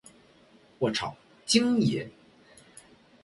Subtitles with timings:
[0.79, 1.15] 我超，
[1.45, 2.09] 京爷